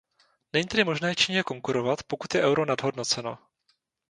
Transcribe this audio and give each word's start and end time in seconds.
Není 0.53 0.65
tedy 0.67 0.83
možné 0.83 1.15
Číně 1.15 1.43
konkurovat, 1.43 2.03
pokud 2.03 2.35
je 2.35 2.43
euro 2.43 2.65
nadhodnoceno. 2.65 3.37